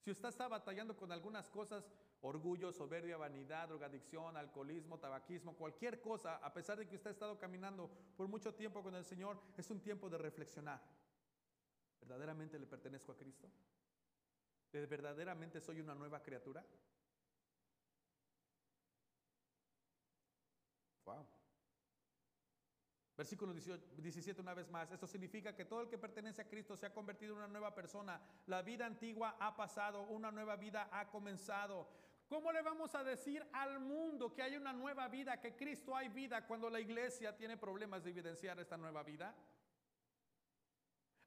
[0.00, 6.36] Si usted está batallando con algunas cosas, orgullo, soberbia, vanidad, drogadicción, alcoholismo, tabaquismo, cualquier cosa,
[6.36, 9.70] a pesar de que usted ha estado caminando por mucho tiempo con el Señor, es
[9.70, 10.82] un tiempo de reflexionar.
[12.04, 13.48] ¿Verdaderamente le pertenezco a Cristo?
[14.70, 16.62] ¿Verdaderamente soy una nueva criatura?
[21.06, 21.26] Wow.
[23.16, 24.90] Versículo 17 una vez más.
[24.90, 27.74] Esto significa que todo el que pertenece a Cristo se ha convertido en una nueva
[27.74, 28.20] persona.
[28.46, 31.88] La vida antigua ha pasado, una nueva vida ha comenzado.
[32.28, 36.08] ¿Cómo le vamos a decir al mundo que hay una nueva vida, que Cristo hay
[36.08, 39.34] vida cuando la iglesia tiene problemas de evidenciar esta nueva vida?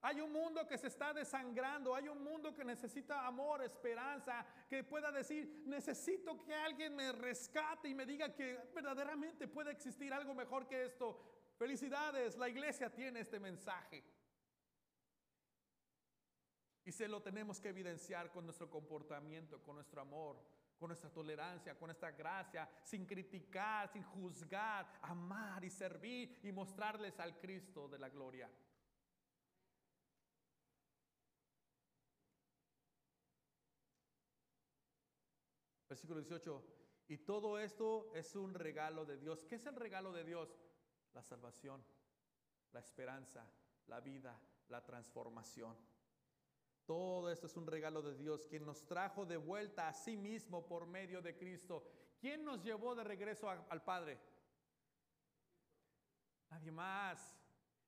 [0.02, 4.84] Hay un mundo que se está desangrando, hay un mundo que necesita amor, esperanza, que
[4.84, 10.36] pueda decir, necesito que alguien me rescate y me diga que verdaderamente puede existir algo
[10.36, 11.20] mejor que esto.
[11.58, 14.04] Felicidades, la iglesia tiene este mensaje.
[16.86, 20.42] Y se lo tenemos que evidenciar con nuestro comportamiento, con nuestro amor,
[20.78, 27.20] con nuestra tolerancia, con nuestra gracia, sin criticar, sin juzgar, amar y servir y mostrarles
[27.20, 28.50] al Cristo de la gloria.
[35.88, 36.63] Versículo 18.
[37.10, 39.45] Y todo esto es un regalo de Dios.
[39.45, 40.60] ¿Qué es el regalo de Dios?
[41.13, 41.84] La salvación,
[42.73, 43.50] la esperanza,
[43.88, 45.78] la vida, la transformación.
[46.86, 50.65] Todo esto es un regalo de Dios, quien nos trajo de vuelta a sí mismo
[50.65, 51.86] por medio de Cristo.
[52.19, 54.19] ¿Quién nos llevó de regreso al Padre?
[56.50, 57.38] Nadie más.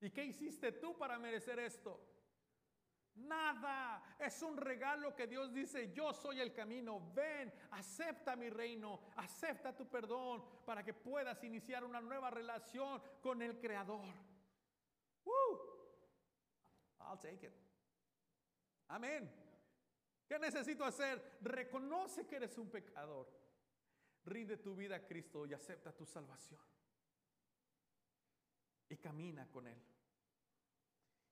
[0.01, 2.08] ¿Y qué hiciste tú para merecer esto?
[3.27, 4.15] Nada.
[4.19, 7.11] Es un regalo que Dios dice, yo soy el camino.
[7.13, 13.41] Ven, acepta mi reino, acepta tu perdón para que puedas iniciar una nueva relación con
[13.41, 14.05] el Creador.
[17.09, 17.53] I'll take it.
[18.89, 19.29] Amén.
[20.27, 21.39] ¿Qué necesito hacer?
[21.41, 23.27] Reconoce que eres un pecador.
[24.25, 26.61] Rinde tu vida a Cristo y acepta tu salvación.
[28.89, 29.81] Y camina con Él.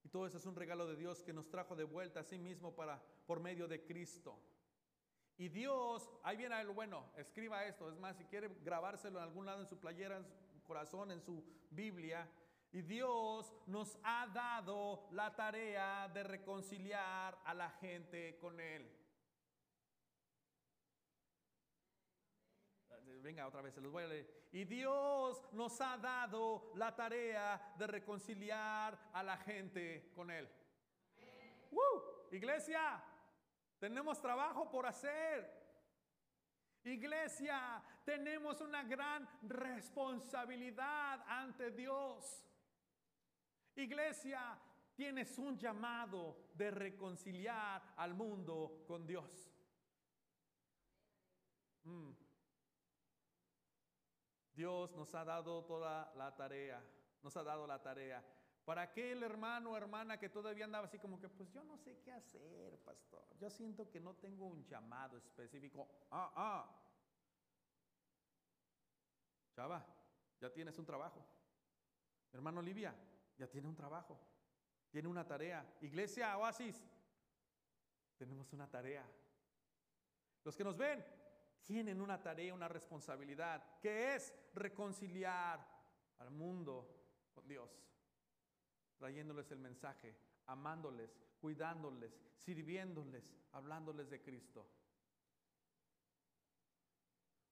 [0.07, 2.37] Y todo eso es un regalo de Dios que nos trajo de vuelta a sí
[2.37, 4.39] mismo para, por medio de Cristo.
[5.37, 9.45] Y Dios, ahí viene el bueno, escriba esto, es más, si quiere grabárselo en algún
[9.45, 12.25] lado en su playera, en su corazón, en su Biblia,
[12.71, 18.89] y Dios nos ha dado la tarea de reconciliar a la gente con Él.
[23.27, 24.47] Venga, otra vez, se los voy a leer.
[24.53, 30.47] Y Dios nos ha dado la tarea de reconciliar a la gente con Él.
[32.31, 33.03] Iglesia,
[33.79, 35.45] tenemos trabajo por hacer.
[36.85, 42.45] Iglesia, tenemos una gran responsabilidad ante Dios.
[43.75, 44.57] Iglesia,
[44.95, 49.51] tienes un llamado de reconciliar al mundo con Dios.
[51.83, 52.26] Mm.
[54.57, 56.83] Dios nos ha dado toda la tarea,
[57.21, 58.25] nos ha dado la tarea.
[58.65, 61.99] Para aquel hermano o hermana que todavía andaba así como que, pues yo no sé
[61.99, 63.23] qué hacer, pastor.
[63.39, 65.87] Yo siento que no tengo un llamado específico.
[66.09, 66.81] Ah, ah.
[69.53, 69.85] Chava,
[70.41, 71.23] ya tienes un trabajo.
[72.33, 72.95] Hermano Olivia,
[73.37, 74.19] ya tiene un trabajo.
[74.89, 75.77] Tiene una tarea.
[75.81, 76.83] Iglesia, oasis,
[78.17, 79.05] tenemos una tarea.
[80.43, 81.05] Los que nos ven
[81.67, 85.63] tienen una tarea, una responsabilidad, que es reconciliar
[86.17, 86.89] al mundo
[87.35, 87.87] con Dios
[88.97, 90.15] trayéndoles el mensaje,
[90.47, 94.67] amándoles, cuidándoles, sirviéndoles, hablándoles de Cristo.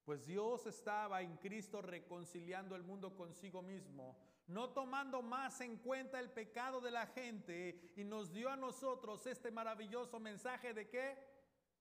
[0.04, 6.19] Pues Dios estaba en Cristo reconciliando el mundo consigo mismo, no tomando más en cuenta
[6.19, 11.17] el pecado de la gente y nos dio a nosotros este maravilloso mensaje de qué?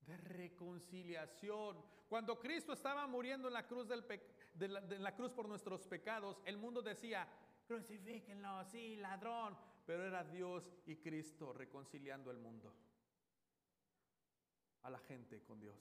[0.07, 1.85] De reconciliación.
[2.09, 7.27] Cuando Cristo estaba muriendo en la cruz, por nuestros pecados, el mundo decía,
[7.67, 9.57] crucifíquenlo, sí, ladrón.
[9.87, 12.75] Pero era Dios y Cristo reconciliando el mundo,
[14.83, 15.79] a la gente con Dios.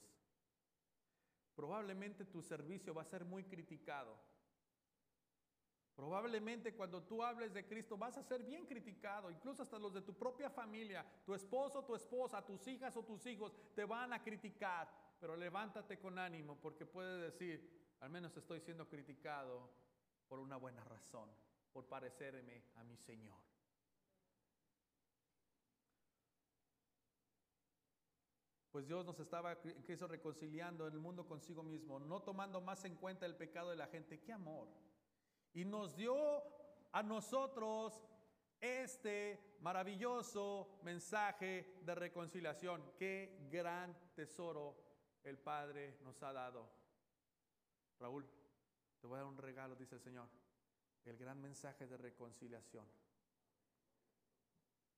[1.54, 4.18] Probablemente tu servicio va a ser muy criticado.
[5.94, 10.02] Probablemente cuando tú hables de Cristo vas a ser bien criticado, incluso hasta los de
[10.02, 14.20] tu propia familia, tu esposo, tu esposa, tus hijas o tus hijos te van a
[14.20, 19.70] criticar, pero levántate con ánimo porque puedes decir, al menos estoy siendo criticado
[20.28, 21.30] por una buena razón
[21.72, 23.36] por parecerme a mi Señor.
[28.70, 33.24] Pues Dios nos estaba Cristo reconciliando el mundo consigo mismo, no tomando más en cuenta
[33.24, 34.20] el pecado de la gente.
[34.20, 34.68] ¡Qué amor!
[35.52, 36.42] Y nos dio
[36.90, 38.04] a nosotros
[38.60, 42.82] este maravilloso mensaje de reconciliación.
[42.96, 44.83] ¡Qué gran tesoro
[45.24, 46.70] el Padre nos ha dado!
[47.98, 48.26] Raúl,
[49.00, 50.28] te voy a dar un regalo, dice el Señor
[51.04, 52.86] el gran mensaje de reconciliación.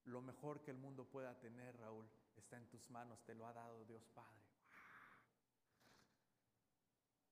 [0.05, 3.53] Lo mejor que el mundo pueda tener, Raúl, está en tus manos, te lo ha
[3.53, 4.37] dado Dios Padre.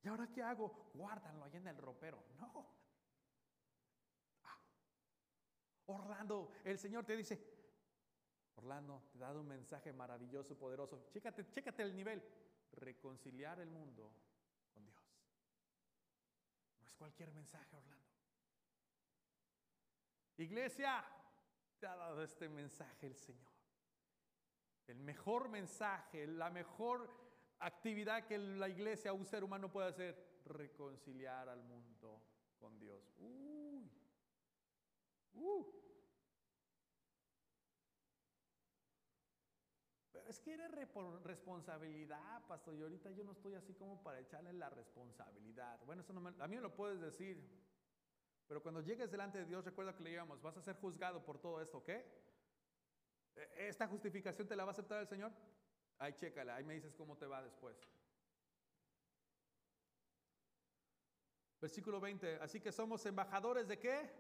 [0.02, 0.90] ¿Y ahora qué hago?
[0.92, 2.22] Guárdalo allá en el ropero.
[2.38, 2.66] No.
[4.42, 4.59] Ah.
[5.87, 7.40] Orlando, el Señor te dice,
[8.57, 11.07] Orlando, te ha dado un mensaje maravilloso, poderoso.
[11.11, 12.22] Chécate, chécate el nivel.
[12.76, 14.12] Reconciliar el mundo
[14.72, 15.02] con Dios.
[16.80, 18.04] No es cualquier mensaje, Orlando.
[20.37, 21.04] Iglesia,
[21.78, 23.52] te ha dado este mensaje el Señor.
[24.87, 27.10] El mejor mensaje, la mejor
[27.60, 32.22] actividad que la iglesia, un ser humano puede hacer, reconciliar al mundo
[32.58, 33.14] con Dios.
[33.18, 33.90] Uy.
[35.34, 35.84] Uh.
[40.28, 40.70] Es que eres
[41.22, 42.74] responsabilidad, pastor.
[42.74, 45.80] Y ahorita yo no estoy así como para echarle la responsabilidad.
[45.84, 47.42] Bueno, eso no a mí me lo puedes decir.
[48.46, 51.38] Pero cuando llegues delante de Dios, recuerda que le digamos, vas a ser juzgado por
[51.38, 51.88] todo esto, ¿ok?
[51.88, 52.04] E,
[53.56, 55.32] ¿Esta justificación te la va a aceptar el Señor?
[55.98, 57.76] Ahí chécala, ahí me dices cómo te va después.
[61.60, 64.10] Versículo 20, así que somos embajadores de qué?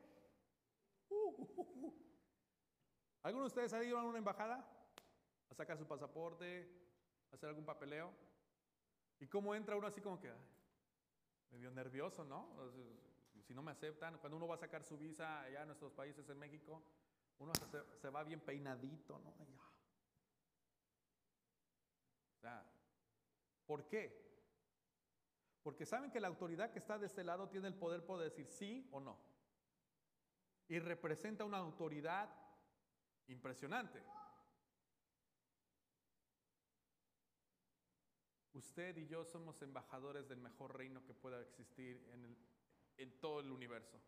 [1.10, 1.94] Uh, uh, uh,
[3.22, 4.66] ¿Alguno de ustedes ha ido a una embajada?
[5.50, 6.68] A sacar su pasaporte,
[7.30, 8.12] a hacer algún papeleo.
[9.20, 10.32] ¿Y cómo entra uno así como que,
[11.50, 12.72] medio nervioso, ¿no?
[13.42, 16.28] si no me aceptan, cuando uno va a sacar su visa allá en nuestros países
[16.30, 16.82] en México,
[17.38, 17.52] uno
[18.00, 19.34] se, va bien peinadito, ¿no?
[23.66, 24.22] ¿por qué?
[25.62, 28.46] Porque saben que la autoridad que está de este lado tiene el poder por decir
[28.46, 29.18] sí o no.
[30.68, 32.28] Y representa una autoridad
[33.28, 34.02] impresionante.
[38.54, 42.38] Usted y yo somos embajadores del mejor reino que pueda existir en el,
[42.96, 44.00] en todo el universo.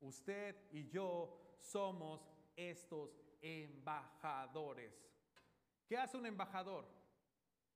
[0.00, 4.94] Usted y yo somos estos embajadores.
[5.86, 6.86] ¿Qué hace un embajador?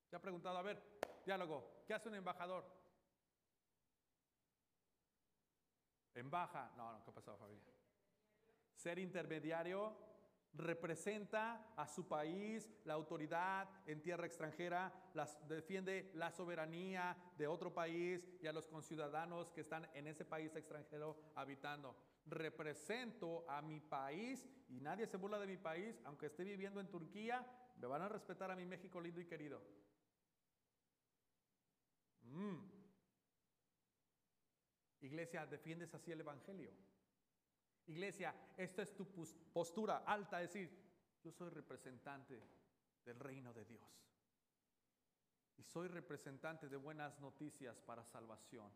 [0.08, 0.56] ¿Se ha preguntado?
[0.56, 0.82] A ver,
[1.26, 1.84] diálogo.
[1.86, 2.64] ¿Qué hace un embajador?
[6.14, 6.72] Embaja.
[6.76, 7.72] No, no, ¿qué pasó, familia?
[8.74, 10.09] Ser intermediario
[10.54, 14.92] representa a su país, la autoridad en tierra extranjera,
[15.48, 20.54] defiende la soberanía de otro país y a los conciudadanos que están en ese país
[20.56, 21.96] extranjero habitando.
[22.26, 26.88] Represento a mi país y nadie se burla de mi país, aunque esté viviendo en
[26.88, 27.46] Turquía,
[27.76, 29.62] me van a respetar a mi México lindo y querido.
[32.22, 32.80] Mm.
[35.00, 36.70] Iglesia, ¿defiendes así el Evangelio?
[37.90, 39.04] Iglesia, esta es tu
[39.52, 40.70] postura alta, decir,
[41.24, 42.40] yo soy representante
[43.04, 43.82] del reino de Dios.
[45.56, 48.70] Y soy representante de buenas noticias para salvación.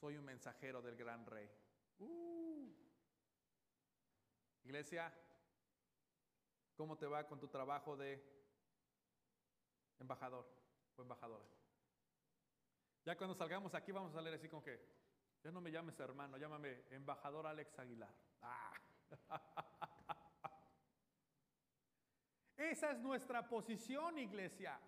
[0.00, 1.48] Soy un mensajero del gran rey.
[2.00, 2.74] Uh.
[4.64, 5.14] Iglesia,
[6.74, 8.20] ¿cómo te va con tu trabajo de
[10.00, 10.44] embajador
[10.96, 11.46] o embajadora?
[13.04, 14.84] Ya cuando salgamos aquí vamos a salir así como que,
[15.42, 18.14] ya no me llames hermano, llámame embajador Alex Aguilar.
[18.42, 18.72] Ah.
[22.56, 24.80] Esa es nuestra posición, iglesia.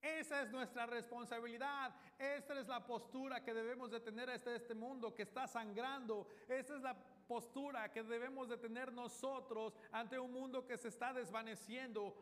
[0.00, 1.94] Esa es nuestra responsabilidad.
[2.18, 6.26] Esta es la postura que debemos de tener este, este mundo que está sangrando.
[6.48, 6.96] Esta es la
[7.30, 12.16] postura que debemos de tener nosotros ante un mundo que se está desvaneciendo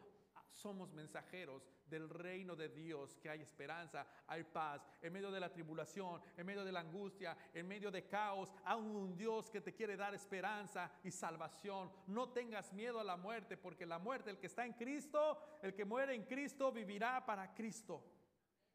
[0.53, 5.53] somos mensajeros del reino de Dios, que hay esperanza, hay paz, en medio de la
[5.53, 9.75] tribulación, en medio de la angustia, en medio de caos, hay un Dios que te
[9.75, 11.91] quiere dar esperanza y salvación.
[12.07, 15.75] No tengas miedo a la muerte, porque la muerte, el que está en Cristo, el
[15.75, 18.05] que muere en Cristo, vivirá para Cristo.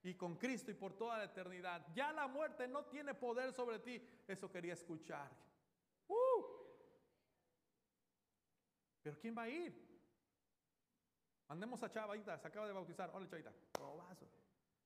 [0.04, 1.88] Y con Cristo y por toda la eternidad.
[1.94, 4.06] Ya la muerte no tiene poder sobre ti.
[4.28, 5.32] Eso quería escuchar.
[6.08, 6.44] ¡Uh!
[9.02, 9.93] Pero ¿quién va a ir?
[11.54, 13.12] Mandemos a Chavita, se acaba de bautizar.
[13.14, 13.54] Hola, Chavita.
[13.74, 14.28] Probazo.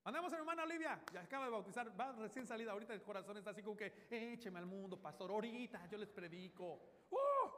[0.03, 2.74] Mandemos a mi hermana Olivia, ya acaba de bautizar, va recién salida.
[2.74, 5.32] Ahorita el corazón está así como que, écheme al mundo, pastor.
[5.32, 7.05] Ahorita yo les predico.
[7.09, 7.49] ¡Uh!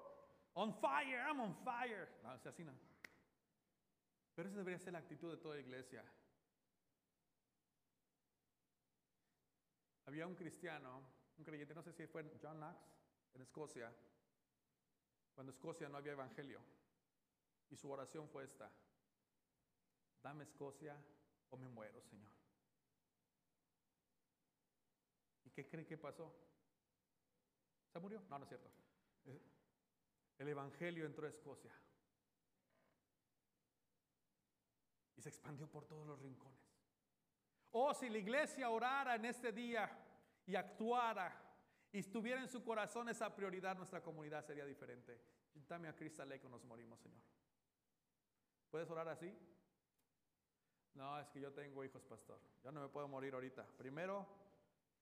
[0.53, 2.19] On fire, I'm on fire.
[2.21, 2.71] No, o sea, así no.
[4.35, 6.05] Pero esa debería ser la actitud de toda iglesia.
[10.05, 11.01] Había un cristiano,
[11.35, 12.79] un creyente, no sé si fue John Knox,
[13.33, 13.91] en Escocia,
[15.33, 16.61] cuando Escocia no había evangelio.
[17.71, 18.71] Y su oración fue esta
[20.21, 20.95] dame Escocia
[21.49, 22.31] o me muero, Señor.
[25.45, 26.33] ¿Y qué cree que pasó?
[27.91, 28.21] ¿Se murió?
[28.29, 28.69] No, no es cierto.
[30.37, 31.73] El Evangelio entró a Escocia
[35.17, 36.59] y se expandió por todos los rincones.
[37.71, 39.89] Oh, si la iglesia orara en este día
[40.45, 41.49] y actuara
[41.91, 45.21] y estuviera en su corazón esa prioridad, nuestra comunidad sería diferente.
[45.67, 47.21] Dame a Cristo Aleco, nos morimos, Señor.
[48.69, 49.35] ¿Puedes orar así?
[50.95, 52.39] No, es que yo tengo hijos, pastor.
[52.63, 53.65] Yo no me puedo morir ahorita.
[53.77, 54.27] Primero,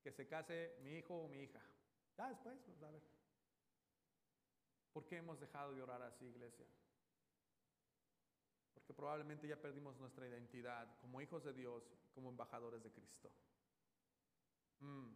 [0.02, 1.62] que se case mi hijo o mi hija.
[2.18, 3.02] Ya después, pues, a ver.
[4.94, 6.66] ¿Por qué hemos dejado de orar así, iglesia?
[8.74, 11.84] Porque probablemente ya perdimos nuestra identidad como hijos de Dios,
[12.14, 13.32] como embajadores de Cristo.
[14.80, 15.14] Mm.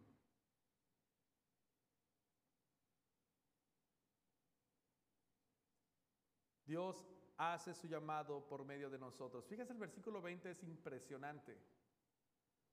[6.64, 7.06] Dios
[7.36, 9.44] hace su llamado por medio de nosotros.
[9.46, 11.58] Fíjese el versículo 20 es impresionante.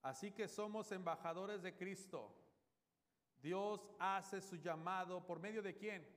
[0.01, 2.35] Así que somos embajadores de Cristo.
[3.41, 6.07] Dios hace su llamado por medio de quién?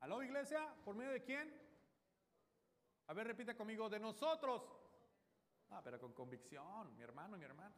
[0.00, 0.74] ¿Aló iglesia?
[0.84, 1.66] ¿Por medio de quién?
[3.08, 4.62] A ver, repite conmigo, de nosotros.
[5.70, 7.74] Ah, pero con convicción, mi hermano y mi hermana.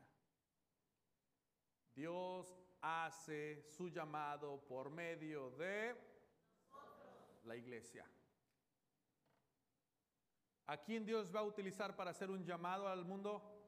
[1.94, 5.96] Dios hace su llamado por medio de
[7.44, 8.06] la iglesia.
[10.66, 13.58] ¿A quién Dios va a utilizar para hacer un llamado al mundo?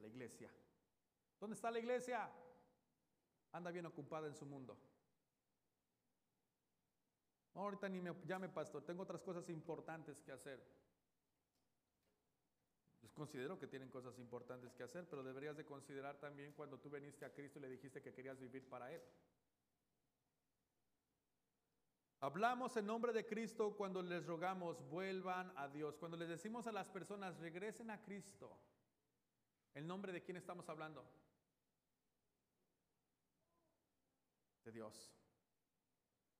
[0.00, 0.50] la iglesia.
[1.40, 2.30] ¿Dónde está la iglesia?
[3.52, 4.76] Anda bien ocupada en su mundo.
[7.54, 10.64] ahorita ni me llame pastor, tengo otras cosas importantes que hacer.
[13.00, 16.88] Pues considero que tienen cosas importantes que hacer, pero deberías de considerar también cuando tú
[16.88, 19.02] viniste a Cristo y le dijiste que querías vivir para Él.
[22.20, 26.72] Hablamos en nombre de Cristo cuando les rogamos vuelvan a Dios, cuando les decimos a
[26.72, 28.58] las personas regresen a Cristo.
[29.74, 31.08] ¿En nombre de quién estamos hablando?
[34.64, 35.14] De Dios.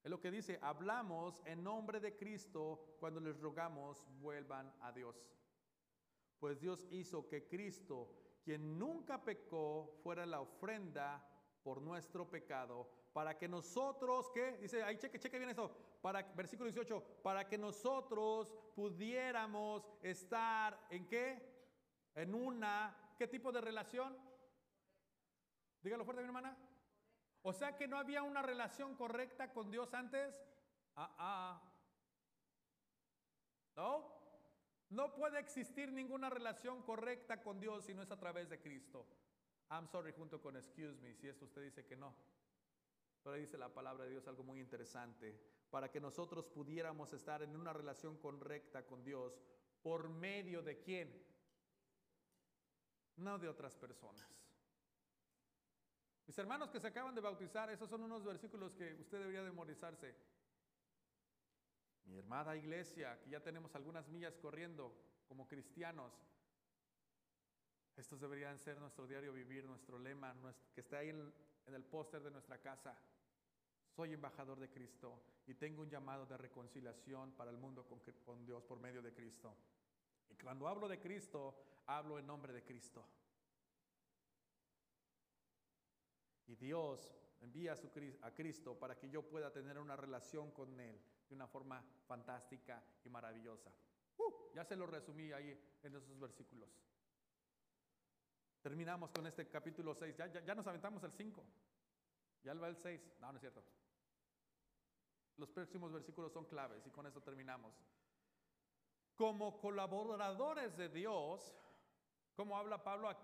[0.02, 5.16] Es lo que dice, hablamos en nombre de Cristo cuando les rogamos vuelvan a Dios.
[6.40, 11.24] Pues Dios hizo que Cristo, quien nunca pecó, fuera la ofrenda
[11.62, 14.58] por nuestro pecado para que nosotros, ¿qué?
[14.58, 21.06] Dice, ahí cheque, cheque bien esto, para, versículo 18, para que nosotros pudiéramos estar en
[21.06, 21.56] qué?
[22.14, 24.16] En una, ¿qué tipo de relación?
[25.82, 26.56] Dígalo fuerte, mi hermana.
[27.42, 30.34] O sea que no había una relación correcta con Dios antes.
[30.96, 31.62] Ah, ah.
[33.76, 34.18] No,
[34.90, 39.06] no puede existir ninguna relación correcta con Dios si no es a través de Cristo.
[39.70, 42.14] I'm sorry junto con excuse me si esto usted dice que no.
[43.28, 45.38] Pero dice la palabra de Dios algo muy interesante.
[45.68, 49.38] para que nosotros pudiéramos estar en una relación correcta con Dios
[49.82, 51.12] por medio de quién?
[53.16, 54.26] No de otras personas.
[56.26, 60.16] Mis hermanos que se acaban de bautizar, esos son unos versículos que usted debería memorizarse.
[62.04, 66.14] Mi hermana iglesia, que ya tenemos algunas millas corriendo como cristianos,
[67.94, 70.34] estos deberían ser nuestro diario vivir, nuestro lema,
[70.72, 72.98] que está ahí en el póster de nuestra casa.
[73.98, 77.84] Soy embajador de Cristo y tengo un llamado de reconciliación para el mundo
[78.24, 79.56] con, Dios por medio de Cristo.
[80.30, 83.04] Y cuando hablo de Cristo, hablo en nombre de Cristo.
[86.46, 87.90] Y Dios envía a, su,
[88.22, 90.96] a Cristo para que yo pueda tener una relación con Él
[91.28, 93.72] de una forma fantástica y maravillosa.
[94.16, 96.70] Uh, ya se lo resumí ahí en esos versículos.
[98.62, 100.14] Terminamos con este capítulo 6.
[100.16, 101.44] Ya, ya, ya nos aventamos el 5.
[102.44, 103.16] Ya va el 6.
[103.18, 103.64] No, no es cierto.
[105.38, 107.74] Los próximos versículos son claves y con eso terminamos.
[109.16, 111.56] Como colaboradores de Dios,
[112.36, 113.16] como habla Pablo a,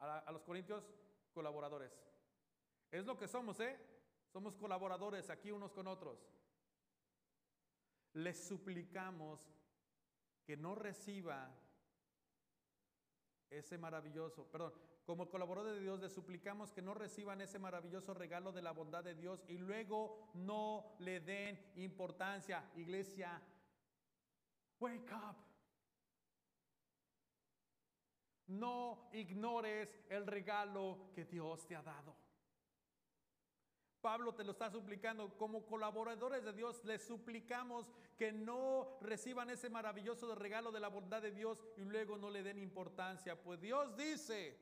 [0.00, 0.84] a, a los corintios,
[1.32, 1.92] colaboradores.
[2.90, 3.78] Es lo que somos, ¿eh?
[4.32, 6.18] Somos colaboradores aquí unos con otros
[8.14, 9.40] les suplicamos
[10.44, 11.50] que no reciba
[13.48, 14.74] ese maravilloso, perdón,
[15.04, 19.02] como colaborador de Dios les suplicamos que no reciban ese maravilloso regalo de la bondad
[19.02, 22.70] de Dios y luego no le den importancia.
[22.76, 23.42] Iglesia,
[24.78, 25.36] wake up.
[28.46, 32.14] No ignores el regalo que Dios te ha dado.
[34.02, 35.36] Pablo te lo está suplicando.
[35.38, 41.22] Como colaboradores de Dios, les suplicamos que no reciban ese maravilloso regalo de la bondad
[41.22, 43.40] de Dios y luego no le den importancia.
[43.40, 44.58] Pues Dios dice,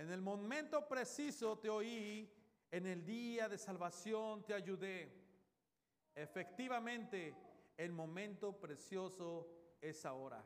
[0.00, 2.26] en el momento preciso te oí,
[2.70, 5.12] en el día de salvación te ayudé.
[6.14, 7.36] Efectivamente,
[7.76, 9.46] el momento precioso
[9.78, 10.42] es ahora.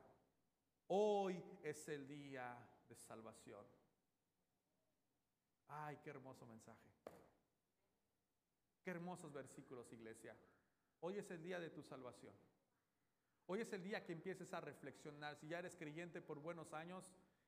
[0.88, 3.64] Hoy es el día de salvación.
[5.68, 6.90] Ay, qué hermoso mensaje.
[8.82, 10.36] Qué hermosos versículos, iglesia.
[10.98, 12.34] Hoy es el día de tu salvación.
[13.46, 15.36] Hoy es el día que empieces a reflexionar.
[15.36, 17.04] Si ya eres creyente por buenos años,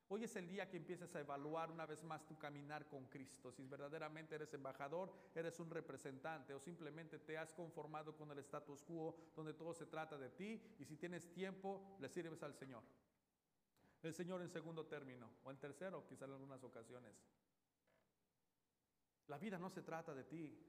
[0.09, 3.51] hoy es el día que empieces a evaluar una vez más tu caminar con Cristo.
[3.51, 8.83] Si verdaderamente eres embajador, eres un representante o simplemente te has conformado con el status
[8.83, 12.83] quo donde todo se trata de ti y si tienes tiempo, le sirves al Señor.
[14.03, 17.13] El Señor en segundo término o en tercero, quizás en algunas ocasiones.
[19.27, 20.67] La vida no se trata de ti,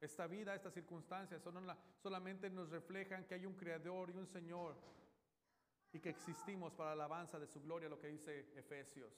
[0.00, 1.42] esta vida, estas circunstancias
[2.02, 4.74] solamente nos reflejan que hay un creador y un Señor
[5.92, 9.12] y que existimos para la alabanza de su gloria, lo que dice Efesios.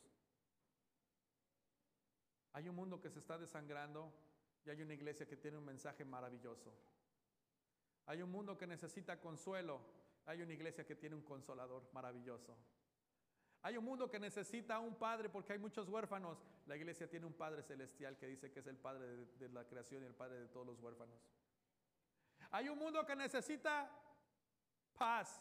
[2.53, 4.12] Hay un mundo que se está desangrando
[4.64, 6.73] y hay una iglesia que tiene un mensaje maravilloso.
[8.07, 9.81] Hay un mundo que necesita consuelo,
[10.27, 12.57] hay una iglesia que tiene un consolador maravilloso.
[13.62, 16.45] Hay un mundo que necesita un padre porque hay muchos huérfanos.
[16.66, 19.07] La iglesia tiene un padre celestial que dice que es el padre
[19.39, 21.16] de, la creación y el padre de todos los huérfanos.
[22.51, 23.89] Hay un mundo que necesita
[24.99, 25.41] paz.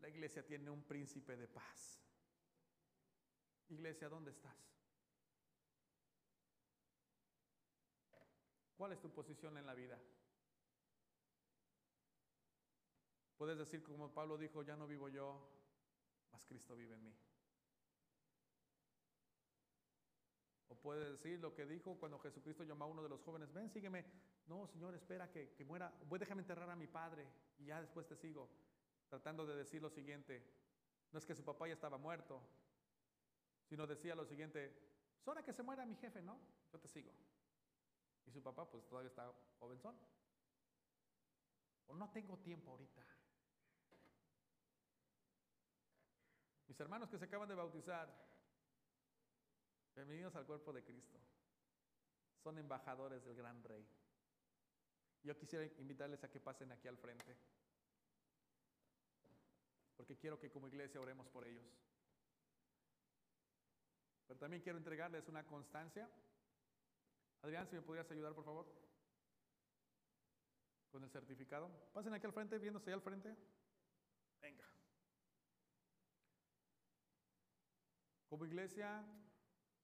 [0.00, 2.00] La iglesia tiene un príncipe de paz.
[3.68, 4.56] Iglesia, ¿dónde estás?
[8.76, 9.98] ¿Cuál es tu posición en la vida?
[13.36, 15.48] Puedes decir como Pablo dijo, ya no vivo yo,
[16.32, 17.14] mas Cristo vive en mí.
[20.68, 23.68] O puede decir lo que dijo cuando Jesucristo llamó a uno de los jóvenes, ven,
[23.68, 24.04] sígueme.
[24.46, 25.92] No, Señor, espera que, que muera.
[26.06, 27.26] Voy, déjame enterrar a mi padre
[27.58, 28.48] y ya después te sigo.
[29.08, 30.44] Tratando de decir lo siguiente,
[31.12, 32.42] no es que su papá ya estaba muerto,
[33.68, 34.88] sino decía lo siguiente,
[35.18, 36.38] es hora que se muera mi jefe, ¿no?
[36.72, 37.12] Yo te sigo.
[38.26, 39.96] Y su papá pues todavía está jovenzón.
[41.86, 43.02] O no tengo tiempo ahorita.
[46.66, 48.14] Mis hermanos que se acaban de bautizar,
[49.94, 51.18] bienvenidos al cuerpo de Cristo.
[52.42, 53.88] Son embajadores del gran rey.
[55.22, 57.36] Yo quisiera invitarles a que pasen aquí al frente,
[59.98, 61.66] porque quiero que como iglesia oremos por ellos.
[64.28, 66.08] Pero también quiero entregarles una constancia.
[67.42, 68.66] Adrián, si me pudieras ayudar, por favor,
[70.90, 71.68] con el certificado.
[71.92, 73.36] Pasen aquí al frente, viéndose ahí al frente.
[74.40, 74.66] Venga.
[78.28, 79.04] Como iglesia,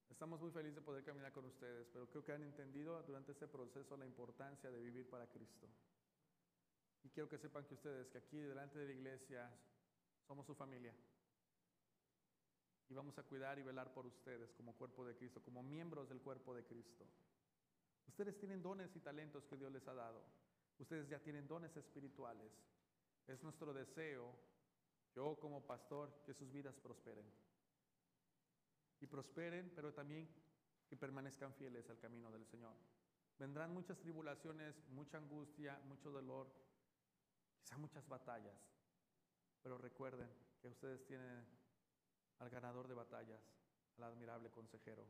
[0.08, 3.48] estamos muy felices de poder caminar con ustedes, pero creo que han entendido durante este
[3.48, 5.68] proceso la importancia de vivir para Cristo.
[7.02, 9.50] Y quiero que sepan que ustedes, que aquí delante de la iglesia,
[10.26, 10.94] somos su familia.
[12.88, 16.20] Y vamos a cuidar y velar por ustedes como cuerpo de Cristo, como miembros del
[16.20, 17.06] cuerpo de Cristo.
[18.06, 20.22] Ustedes tienen dones y talentos que Dios les ha dado.
[20.78, 22.52] Ustedes ya tienen dones espirituales.
[23.26, 24.34] Es nuestro deseo,
[25.14, 27.24] yo como pastor, que sus vidas prosperen.
[29.00, 30.28] Y prosperen, pero también
[30.88, 32.74] que permanezcan fieles al camino del Señor.
[33.38, 36.52] Vendrán muchas tribulaciones, mucha angustia, mucho dolor,
[37.56, 38.73] quizá muchas batallas.
[39.64, 40.28] Pero recuerden
[40.60, 41.42] que ustedes tienen
[42.38, 43.40] al ganador de batallas,
[43.96, 45.06] al admirable consejero,